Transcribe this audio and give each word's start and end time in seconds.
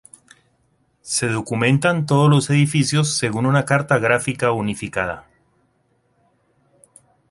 Se 1.03 1.27
documentan 1.27 2.07
todos 2.07 2.27
los 2.27 2.49
edificios 2.49 3.15
según 3.17 3.45
una 3.45 3.65
carta 3.65 3.99
gráfica 3.99 4.51
unificada. 4.51 5.25